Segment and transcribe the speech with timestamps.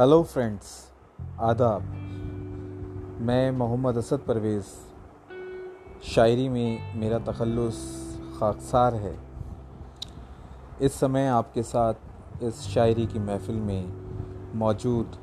[0.00, 0.92] Hello friends
[1.40, 1.82] आदाब।
[3.20, 4.66] मैं मोहम्मद असद परवेज़।
[6.02, 7.78] शायरी में मेरा तखलस
[8.40, 9.18] खाकसार है।
[10.80, 11.94] इस समय आपके साथ
[12.42, 13.92] इस शायरी की महफ़िल में
[14.54, 15.18] मौजूद।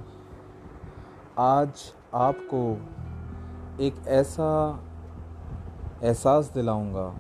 [1.37, 2.65] आज आपको
[3.83, 4.79] एक ऐसा
[6.03, 7.19] एहसास दिलाऊँगा,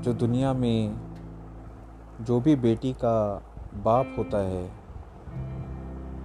[0.00, 1.00] जो दुनिया में
[2.20, 3.42] जो भी बेटी का
[3.74, 4.83] बाप होता है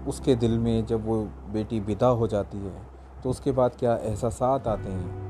[0.10, 2.82] उसके दिल में जब वो बेटी विदा हो जाती है
[3.24, 5.30] तो उसके बाद क्या एहसास आते हैं?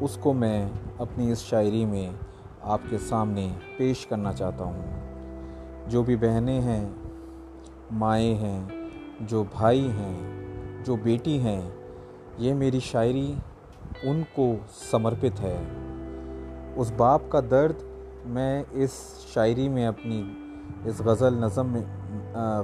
[0.00, 2.18] उसको मैं अपनी इस शायरी में
[2.64, 5.06] आपके सामने पेश करना चाहता हूँ।
[5.88, 6.96] जो भी बहनें हैं,
[7.92, 8.90] माएँ हैं,
[9.26, 10.16] जो भाई हैं,
[10.84, 11.74] जो बेटी हैं,
[12.40, 13.38] ये मेरी शायरी
[14.04, 15.66] उनको समर्पित है।
[16.74, 17.76] उस बाप का दर्द
[18.26, 18.92] मैं इस
[19.34, 20.36] शायरी में अपनी,
[20.90, 22.05] इस गज़ल नज़म में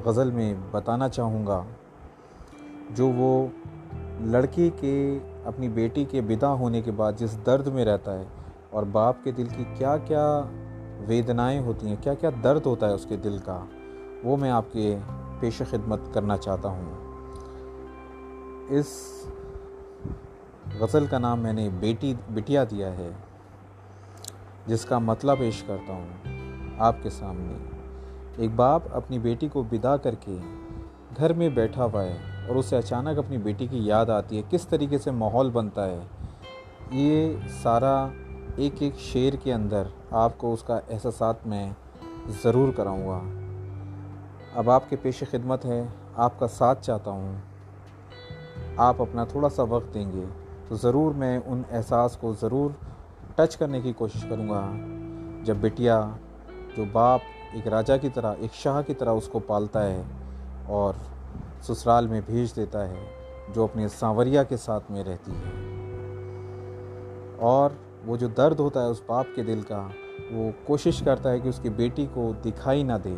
[0.06, 1.64] गज़ल में बताना चाहूँगा।
[2.92, 3.50] जो वो
[4.22, 8.26] लड़की के, अपनी बेटी के विदा होने के बाद जिस दर्द में रहता है
[8.72, 10.26] और बाप के दिल की क्या क्या
[11.08, 13.56] वेदनाएँ होती हैं क्या क्या दर्द होता है उसके दिल का,
[14.24, 14.94] वो मैं आपके
[15.40, 17.00] पेश खिदमत करना चाहता हूँ।
[18.70, 18.88] इस
[20.80, 23.14] गज़ल का नाम मैंने बेटी, बिटिया दिया है,
[24.68, 27.71] जिसका मतलब पेश करता हूँ आपके सामने।
[28.40, 30.36] एक बाप अपनी बेटी को विदा करके
[31.14, 34.68] घर में बैठा हुआ है और उसे अचानक अपनी बेटी की याद आती है। किस
[34.68, 36.00] तरीके से माहौल बनता है?
[36.92, 38.12] ये सारा
[38.58, 41.76] एक एक शेर के अंदर आपको उसका एहसास मैं
[42.42, 43.18] ज़रूर कराऊँगा।
[44.56, 47.42] अब आपके पेश खिदमत है। आपका साथ चाहता हूँ।
[48.80, 50.26] आप अपना थोड़ा सा वक्त देंगे
[50.68, 52.76] तो ज़रूर मैं उन एहसास को ज़रूर
[53.38, 54.62] टच करने की कोशिश करूँगा।
[55.44, 56.00] जब बिटिया,
[56.76, 57.20] जो बाप
[57.56, 60.06] एक राजा की तरह, एक शाह की तरह उसको पालता है
[60.70, 60.96] और
[61.62, 63.06] ससुराल में भेज देता है,
[63.54, 65.72] जो अपने सांवरिया के साथ में रहती है।
[67.38, 69.78] और वो जो दर्द होता है उस बाप के दिल का,
[70.32, 73.14] वो कोशिश करता है कि उसकी बेटी को दिखाई ना दे।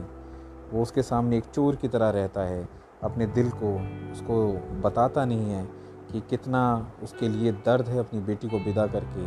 [0.72, 2.69] वो उसके सामने एक चोर की तरह रहता है,
[3.03, 3.75] अपने दिल को,
[4.12, 5.64] उसको बताता नहीं है
[6.12, 9.22] कि कितना उसके लिए दर्द है अपनी बेटी को विदा करके।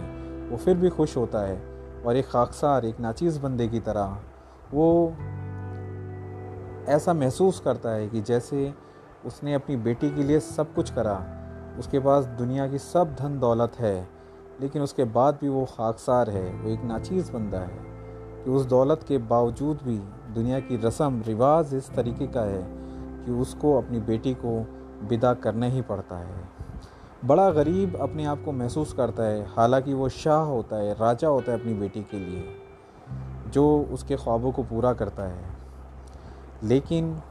[0.50, 1.62] वो फिर भी खुश होता है
[2.06, 4.18] और एक खाकसार, एक नाचीज़ बंदे की तरह
[4.74, 5.14] वो
[6.88, 8.74] ऐसा महसूस करता है कि जैसे
[9.26, 11.26] उसने अपनी बेटी के लिए सब कुछ करा,
[11.80, 14.08] उसके पास दुनिया की सब धन दौलत है,
[14.62, 17.78] लेकिन उसके बाद भी वो खाकसार है, वो एक नाचीज़ बंदा है
[18.44, 19.98] कि उस दौलत के बावजूद भी
[20.34, 22.64] दुनिया की रस्म, रिवाज इस तरीके का है
[23.26, 24.68] कि उसको अपनी बेटी को
[25.08, 26.50] विदा करना ही पड़ता है।
[27.26, 31.52] बड़ा गरीब अपने आप को महसूस करता है, हालाँकि वो शाह होता है, राजा होता
[31.52, 32.67] है अपनी बेटी के लिए।
[33.52, 35.46] जो उसके ख्वाबों को पूरा करता है।
[36.64, 37.22] लेकिन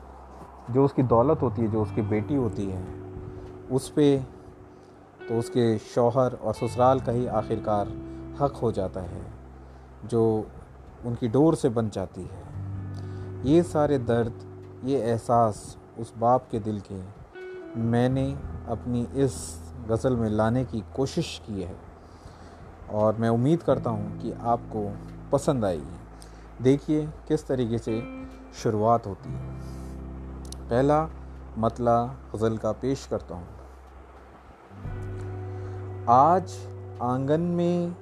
[0.71, 2.87] जो उसकी दौलत होती है, जो उसकी बेटी होती है,
[3.71, 4.27] उस पर
[5.29, 7.89] तो उसके शौहर और ससुराल का ही आखिरकार
[8.41, 9.23] हक हो जाता है,
[10.05, 10.47] जो
[11.07, 12.45] उनकी डोर से बन जाती है।
[13.45, 14.33] ये सारे दर्द,
[14.85, 17.01] ये एहसास उस बाप के दिल के
[17.81, 18.39] मैंने
[18.69, 21.77] अपनी इस गज़ल में लाने की कोशिश की है।
[22.93, 24.97] और मैं उम्मीद करता हूँ कि आपको
[25.33, 26.06] पसंद आएगी
[26.63, 28.03] देखिए किस तरीके से
[28.55, 29.61] शुरुआत होती है।
[30.71, 31.09] पहला
[31.59, 33.49] मतला गज़ल का पेश करता हूँ।
[36.09, 36.69] आज
[37.03, 37.97] आँगन में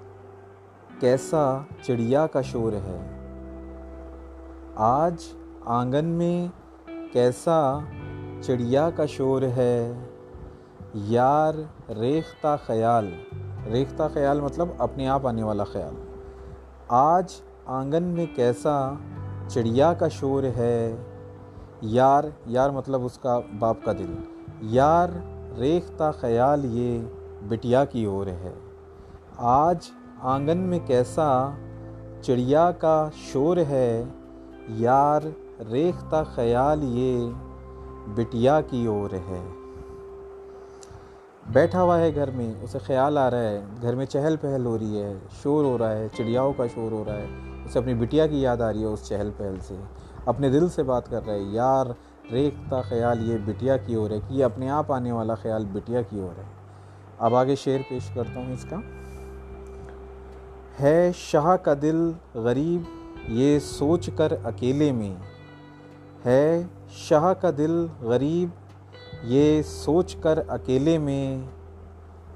[1.01, 3.01] कैसा चिड़िया का शोर है?
[4.79, 5.35] आज
[5.69, 6.51] आँगन में
[7.13, 7.89] कैसा
[8.43, 10.11] चिड़िया का शोर है?
[10.97, 11.55] यार,
[11.91, 13.13] रेख्ता ख्याल।
[13.69, 15.97] रेख्ता ख्याल मतलब अपने आप आने वाला ख्याल।
[16.91, 19.01] आज आँगन में कैसा
[19.51, 21.07] चिड़िया का शोर है?
[21.85, 24.19] यार यार मतलब उसका बाप का दिल।
[24.63, 25.11] यार,
[25.59, 26.99] रेखता ख्याल ये
[27.49, 28.55] बिटिया की ओर है।
[29.41, 29.91] आज
[30.23, 31.59] आँगन में कैसा
[32.25, 34.15] चिड़िया का शोर है?
[34.71, 35.23] यार,
[35.61, 37.33] रेखता ख्याल ये
[38.15, 39.49] बिटिया की ओर है।
[41.53, 44.77] बैठा हुआ है घर में, उसे ख्याल आ रहा है। घर में चहल पहल हो
[44.77, 48.27] रही है। शोर हो रहा है, चिड़ियाओं का शोर हो रहा है। उसे अपनी बिटिया
[48.27, 49.79] की याद आ रही है उस चहल पहल से।
[50.29, 51.95] अपने दिल से बात कर रहे हैं, यार,
[52.33, 56.03] रेखता ख्याल ये बिटिया की ओर है कि ये अपने आप आने वाला ख्याल बिटिया
[56.03, 56.47] की ओर है।
[57.21, 58.83] अब आगे शेर पेश करता हूँ इसका।
[60.79, 62.87] है शाह का दिल गरीब,
[63.29, 65.17] ये सोच कर अकेले में।
[66.25, 68.53] है शाह का दिल गरीब,
[69.25, 71.49] ये सोच कर अकेले में।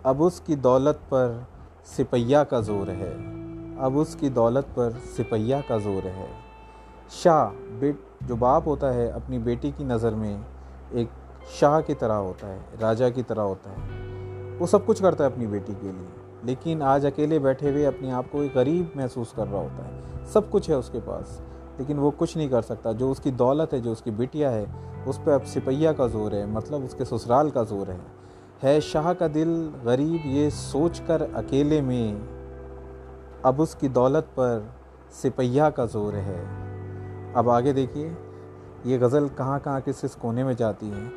[0.07, 1.47] अब उसकी दौलत पर
[1.87, 3.38] सिपैया का ज़ोर है।
[3.79, 6.29] अब उसकी दौलत पर सिपैया का ज़ोर है।
[7.15, 7.45] शाह
[7.81, 10.45] बेट, जो बाप होता है, अपनी बेटी की नज़र में
[10.95, 11.09] एक
[11.51, 15.31] शाह की तरह होता है, राजा की तरह होता है। वो सब कुछ करता है
[15.31, 16.09] अपनी बेटी के लिए,
[16.45, 20.27] लेकिन आज अकेले बैठे हुए अपने आप को एक गरीब महसूस कर रहा होता है।
[20.33, 21.41] सब कुछ है उसके पास,
[21.79, 24.67] लेकिन वो कुछ नहीं कर सकता। जो उसकी दौलत है, जो उसकी बिटिया है,
[25.09, 28.01] उस पर अब सिपहिया का ज़ोर है मतलब उसके ससुराल का ज़ोर है।
[28.63, 29.49] है शाह का दिल
[29.85, 32.38] गरीब ये सोच कर अकेले में
[33.47, 34.73] अब उसकी दौलत पर
[35.13, 36.39] सिपहिया का ज़ोर है।
[37.35, 38.17] अब आगे देखिए,
[38.87, 41.11] ये गज़ल कहाँ कहाँ किस किस कोने में जाती है।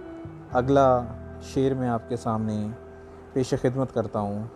[0.54, 1.04] अगला
[1.44, 2.58] शेर में आपके सामने
[3.36, 4.50] पेश खिदमत करता हूँ।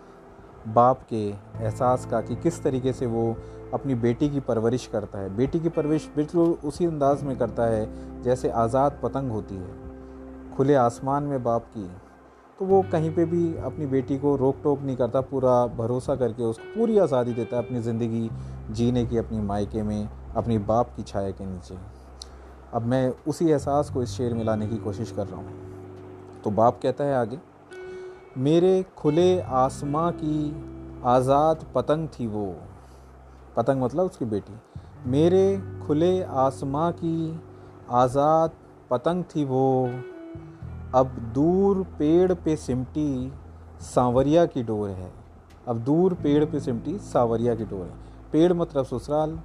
[0.68, 3.36] बाप के एहसास का कि किस तरीके से वो
[3.74, 8.22] अपनी बेटी की परवरिश करता है। बेटी की परवरिश बिल्कुल उसी अंदाज में करता है
[8.22, 11.90] जैसे आज़ाद पतंग होती है। खुले आसमान में बाप की
[12.58, 16.42] तो वो कहीं पे भी अपनी बेटी को रोक टोक नहीं करता, पूरा भरोसा करके
[16.42, 18.30] उसको पूरी आज़ादी देता है अपनी ज़िंदगी
[18.70, 21.76] जीने की, अपनी मायके में, अपनी बाप की छाया के नीचे।
[22.74, 26.50] अब मैं उसी एहसास को इस शेर में लाने की कोशिश कर रहा हूँ। तो
[26.52, 27.38] बाप कहता है आगे,
[28.38, 32.54] मेरे खुले आसमां की आज़ाद पतंग थी वो।
[33.56, 34.58] पतंग मतलब उसकी बेटी।
[35.10, 37.40] मेरे खुले आसमां की
[37.90, 38.50] आज़ाद
[38.90, 39.90] पतंग थी वो।
[40.94, 43.32] अब दूर पेड़ पे सिमटी
[43.80, 45.10] सांवरिया की डोर है।
[45.68, 47.92] अब दूर पेड़ पे सिमटी सांवरिया की डोर है।
[48.32, 49.38] पेड़ मतलब ससुराल।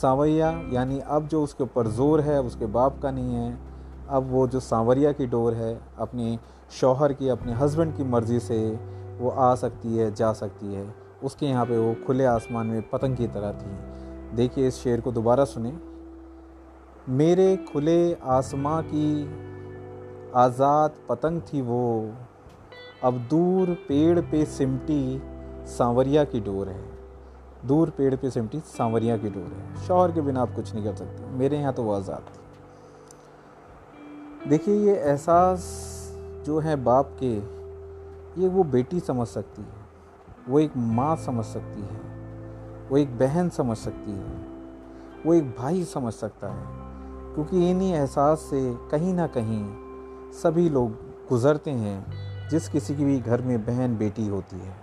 [0.00, 3.58] सांवरिया यानी अब जो उसके ऊपर ज़ोर है उसके बाप का नहीं है।
[4.08, 6.38] अब वो जो सांवरिया की डोर है, अपने
[6.70, 8.78] शौहर की, अपने हस्बैंड की मर्ज़ी से
[9.18, 13.16] वो आ सकती है, जा सकती है। उसके यहाँ पे वो खुले आसमान में पतंग
[13.16, 15.72] की तरह थी। देखिए इस शेर को दोबारा सुने।
[17.08, 19.24] मेरे खुले आसमां की
[20.36, 22.10] आज़ाद पतंग थी वो।
[23.04, 25.22] अब दूर पेड़ पे सिमटी
[25.66, 26.84] सांवरिया की डोर है।
[27.66, 30.94] दूर पेड़ पे सिमटी सांवरिया की डोर है। शौहर के बिना आप कुछ नहीं कर
[30.94, 32.40] सकते। मेरे यहाँ तो वो आज़ाद थी।
[34.48, 35.60] देखिए, ये एहसास
[36.46, 37.34] जो है बाप के,
[38.42, 39.82] ये वो बेटी समझ सकती है।
[40.48, 42.00] वो एक माँ समझ सकती है।
[42.90, 44.46] वो एक बहन समझ सकती है।
[45.26, 46.66] वो एक भाई समझ सकता है।
[47.34, 49.91] क्योंकि इन्हीं एहसास से कहीं ना कहीं
[50.32, 50.92] सभी लोग
[51.28, 54.74] गुज़रते हैं जिस किसी की भी घर में बहन बेटी होती है।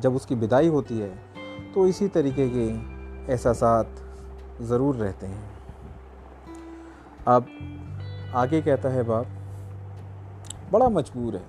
[0.00, 1.08] जब उसकी विदाई होती है
[1.74, 2.66] तो इसी तरीके के
[3.32, 4.02] एहसास
[4.62, 5.44] ज़रूर रहते हैं।
[7.26, 7.46] अब
[8.34, 9.26] आगे कहता है बाप,
[10.72, 11.44] बड़ा मजबूर है।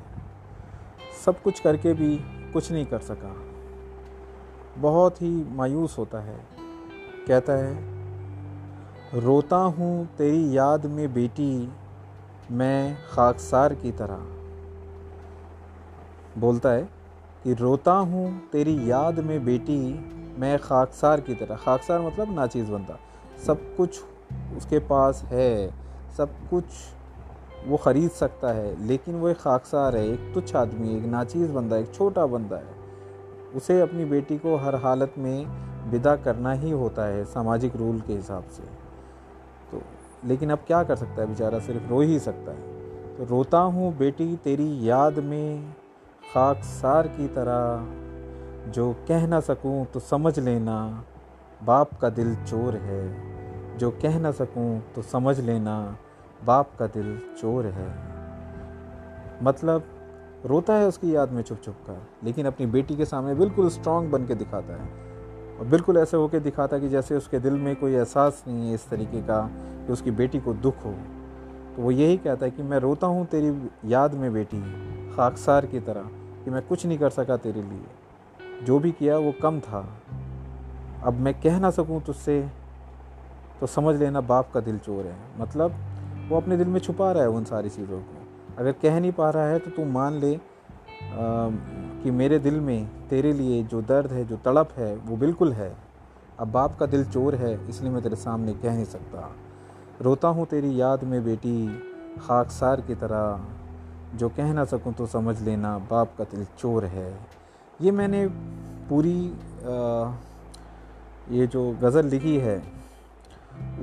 [1.26, 2.16] सब कुछ करके भी
[2.54, 3.36] कुछ नहीं कर सका।
[4.82, 6.40] बहुत ही मायूस होता है।
[7.28, 7.74] कहता है,
[9.16, 11.70] रोता हूँ तेरी याद में बेटी
[12.52, 14.20] मैं खाकसार की तरह।
[16.40, 16.90] बोलता है
[17.44, 19.80] कि रोता हूँ, तेरी याद में बेटी,
[20.40, 23.00] मैं खाकसार की तरह। खाकसार मतलब नाचीज़ बनता
[23.48, 24.02] सब कुछ
[24.58, 25.74] उसके पास है,
[26.18, 26.64] सब कुछ
[27.66, 31.78] वो ख़रीद सकता है, लेकिन वो एक खाकसार है, एक तुच्छ आदमी, एक नाचीज़ बंदा,
[31.78, 32.76] एक छोटा बंदा है।
[33.56, 35.46] उसे अपनी बेटी को हर हालत में
[35.92, 38.64] विदा करना ही होता है सामाजिक रूल के हिसाब से।
[39.72, 39.82] तो
[40.26, 41.60] लेकिन अब क्या कर सकता है बेचारा?
[41.60, 42.78] सिर्फ़ रो ही सकता है।
[43.18, 45.72] तो रोता हूँ बेटी तेरी याद में
[46.34, 47.86] खाकसार की तरह।
[48.72, 51.04] जो कह ना सकूँ तो समझ लेना,
[51.64, 53.28] बाप का दिल चोर है।
[53.78, 55.98] जो कह ना सकूँ तो समझ लेना,
[56.46, 57.96] बाप का दिल चोर है।
[59.44, 59.84] मतलब
[60.46, 64.12] रोता है उसकी याद में छुप छुप कर, लेकिन अपनी बेटी के सामने बिल्कुल स्ट्रांग
[64.12, 65.07] बन के दिखाता है।
[65.60, 68.74] और बिल्कुल ऐसे होके दिखाता है कि जैसे उसके दिल में कोई एहसास नहीं है
[68.74, 69.40] इस तरीके का
[69.88, 70.92] कि उसकी बेटी को दुख हो।
[71.76, 73.54] तो वो यही कहता है कि मैं रोता हूँ तेरी
[73.86, 74.62] याद में बेटी
[75.16, 76.10] खाकसार की तरह
[76.46, 79.86] कि मैं कुछ नहीं कर सका तेरे लिए। जो भी किया वो कम था।
[81.04, 82.40] अब मैं कह ना सकूँ तुझसे
[83.60, 85.76] तो समझ लेना बाप का दिल चोर है। मतलब
[86.30, 88.26] वो अपने दिल में छुपा रहा है उन सारी चीज़ों को।
[88.58, 90.40] अगर कह नहीं पा रहा है तो तू मान ले आ,
[92.04, 95.76] कि मेरे दिल में तेरे लिए जो दर्द है जो तड़प है वो बिल्कुल है।
[96.40, 99.30] अब बाप का दिल चोर है इसलिए मैं तेरे सामने कह नहीं सकता।
[100.02, 101.68] रोता हूँ तेरी याद में बेटी
[102.20, 107.12] खाकसार की तरह। जो कह ना सकूँ तो समझ लेना बाप का दिल चोर है।
[107.80, 108.26] ये मैंने
[108.90, 109.20] पूरी
[109.66, 110.14] आ,
[111.32, 112.62] ये जो गज़ल लिखी है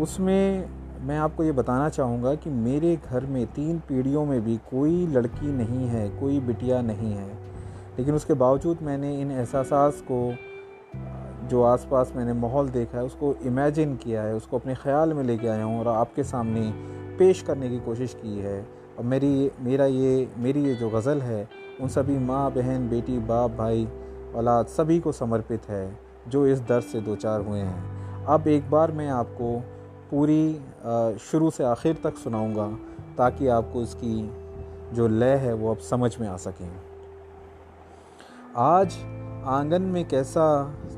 [0.00, 0.68] उसमें
[1.06, 5.52] मैं आपको ये बताना चाहूँगा कि मेरे घर में तीन पीढ़ियों में भी कोई लड़की
[5.52, 7.28] नहीं है कोई बिटिया नहीं है।
[7.98, 10.34] लेकिन उसके बावजूद मैंने इन एहसास को,
[11.48, 15.48] जो आसपास मैंने माहौल देखा है, उसको इमेजिन किया है, उसको अपने ख्याल में लेके
[15.48, 16.70] आया हूँ और आपके सामने
[17.18, 18.66] पेश करने की कोशिश की है।
[18.98, 21.48] और मेरी, मेरा ये, मेरी ये जो गज़ल है,
[21.80, 23.88] उन सभी माँ, बहन, बेटी, बाप, भाई,
[24.36, 25.98] औलाद सभी को समर्पित है,
[26.28, 29.58] जो इस दर्द से दो चार हुए हैं। अब एक बार मैं आपको
[30.10, 30.54] पूरी
[31.20, 32.66] शुरू से आखिर तक सुनाऊँगा,
[33.18, 34.30] ताकि आपको इसकी
[34.92, 36.93] जो लय है वो अब समझ में आ सकें।
[38.56, 38.94] आज
[39.46, 40.44] आँगन में कैसा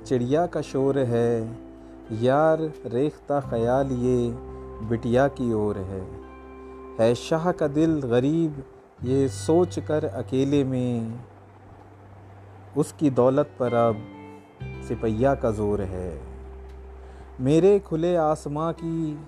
[0.06, 1.58] चिड़िया का शोर है,
[2.22, 4.30] यार रेखता ख्याल ये
[4.88, 6.00] बिटिया की ओर है।
[7.00, 8.62] है शाह का दिल गरीब,
[9.04, 11.20] ये सोच कर अकेले में।
[12.76, 14.02] उसकी दौलत पर अब
[14.88, 16.20] सिपैया का ज़ोर है।
[17.40, 19.18] मेरे खुले आसमां की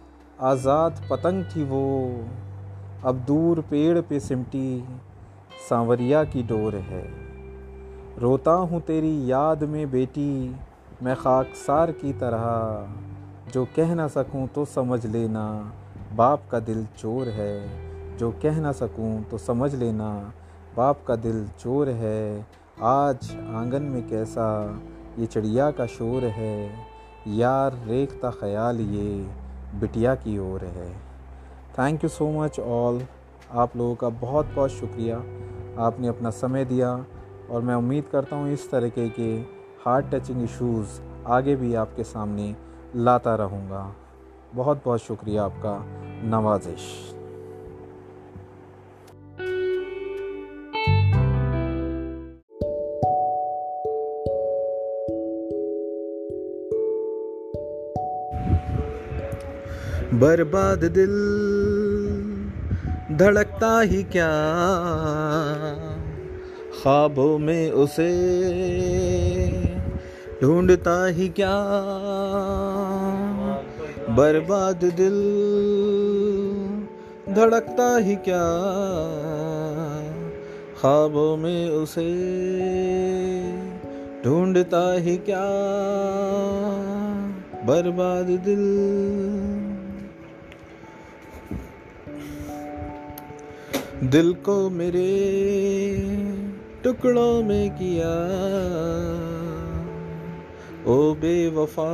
[0.41, 2.21] आज़ाद पतंग थी वो,
[3.05, 4.85] अब दूर पेड़ पे सिमटी
[5.69, 7.28] सांवरिया की डोर है।
[8.19, 10.57] रोता हूँ तेरी याद में बेटी,
[11.03, 15.73] मैं खाकसार की तरह। जो कह ना सकूँ तो समझ लेना,
[16.15, 17.69] बाप का दिल चोर है।
[18.17, 20.33] जो कह ना सकूँ तो समझ लेना,
[20.77, 22.47] बाप का दिल चोर है।
[22.83, 24.81] आज आँगन में कैसा,
[25.19, 26.71] ये चिड़िया का शोर है।
[27.29, 29.29] यार रेखता ख्याल ये
[29.81, 30.93] बिटिया की ओर है।
[31.79, 33.03] Thank you so much all
[33.53, 35.19] आप लोगों का बहुत बहुत शुक्रिया।
[35.85, 37.05] आपने अपना समय दिया।
[37.51, 39.37] और मैं उम्मीद करता हूँ इस तरीके के
[39.85, 42.57] हार्ट टचिंग इश्यूज़ आगे भी आपके सामने
[42.97, 43.97] लाता रहूँगा।
[44.55, 45.85] बहुत बहुत शुक्रिया आपका
[46.29, 47.15] नवाजिश।
[60.15, 61.15] बर्बाद दिल
[63.19, 64.29] धड़कता ही क्या?
[66.83, 68.11] ख्वाबों में उसे
[70.43, 71.55] ढूंढता ही क्या?
[74.15, 75.19] बर्बाद दिल
[77.35, 78.45] धड़कता ही क्या?
[80.81, 82.09] ख्वाबों में उसे
[84.25, 85.45] ढूंढता ही क्या?
[87.65, 88.65] बर्बाद दिल।
[94.11, 95.29] दिल को मेरे
[96.89, 98.13] टुकड़ों में किया।
[100.93, 101.93] ओ बेवफा,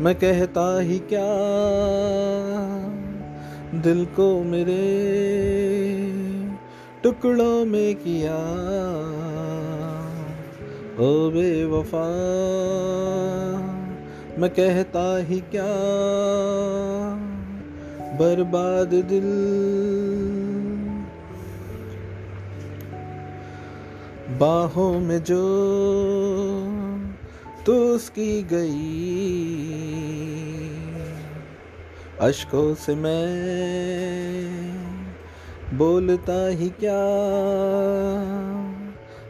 [0.00, 1.28] मैं कहता ही क्या?
[3.80, 4.82] दिल को मेरे
[7.02, 8.38] टुकड़ों में किया।
[10.98, 12.08] ओ बेवफा,
[14.38, 15.68] मैं कहता ही क्या?
[18.18, 19.52] बर्बाद दिल
[24.30, 25.42] बाहों में जो
[27.66, 29.02] तो उसकी गई।
[32.20, 33.42] अशकों से मैं
[35.78, 37.02] बोलता ही क्या?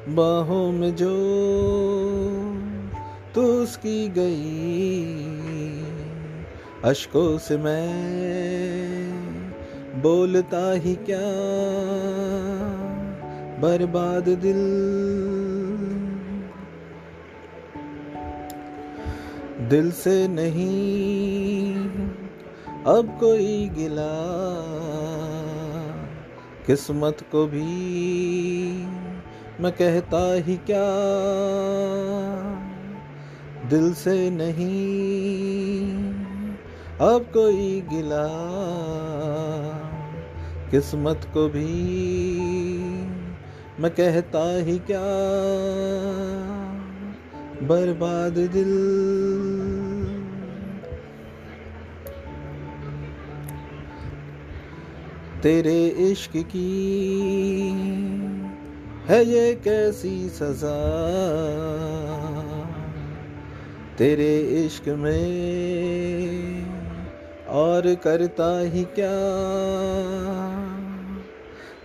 [0.09, 1.17] बाहों में जो
[3.35, 5.23] तो उसकी गई।
[6.85, 8.13] अशकों से मैं
[10.03, 11.29] बोलता ही क्या?
[13.63, 14.63] बर्बाद दिल।
[19.69, 21.75] दिल से नहीं,
[22.87, 24.15] अब कोई गिला।
[26.67, 27.67] किस्मत को भी
[29.61, 30.89] मैं कहता ही क्या?
[33.69, 36.05] दिल से नहीं,
[37.01, 38.27] अब कोई गिला।
[40.71, 42.32] किस्मत को भी
[43.83, 45.01] मैं कहता ही क्या?
[47.67, 48.73] बर्बाद दिल।
[55.43, 56.69] तेरे इश्क की
[59.09, 60.79] है ये कैसी सजा?
[63.99, 66.67] तेरे इश्क में
[67.47, 69.13] और करता ही क्या?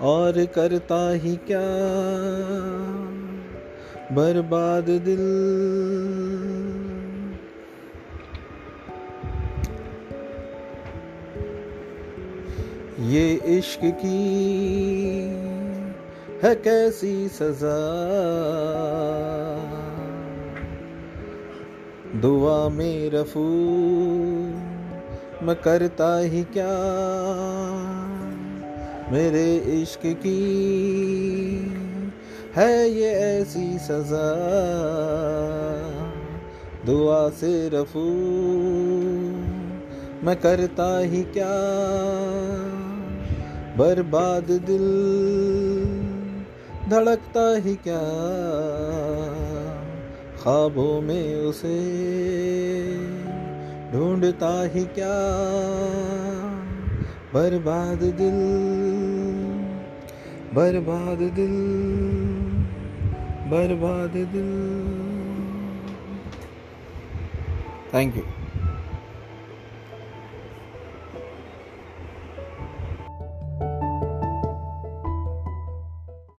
[0.00, 1.64] और करता ही क्या?
[4.14, 5.24] बर्बाद दिल।
[13.12, 15.47] ये इश्क की
[16.42, 17.78] है कैसी सजा।
[22.20, 23.40] दुआ में रफू
[25.46, 26.74] मैं करता ही क्या?
[29.12, 30.38] मेरे इश्क की
[32.56, 34.28] है ये ऐसी सजा।
[36.86, 38.04] दुआ से रफू
[40.26, 41.54] मैं करता ही क्या?
[43.78, 44.88] बर्बाद दिल
[46.90, 48.00] धड़कता ही क्या?
[50.42, 51.76] ख्वाबों में उसे
[53.92, 55.16] ढूंढता ही क्या?
[57.34, 58.38] बर्बाद दिल
[60.54, 61.56] बर्बाद दिल
[63.50, 64.50] बर्बाद दिल।
[67.94, 68.22] Thank you